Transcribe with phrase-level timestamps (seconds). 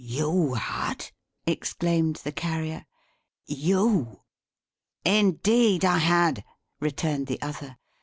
[0.03, 1.11] "You had!"
[1.45, 2.87] exclaimed the Carrier.
[3.45, 4.21] "You!"
[5.05, 6.43] "Indeed I had,"
[6.79, 7.77] returned the other.